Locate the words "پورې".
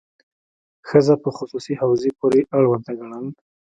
2.19-2.39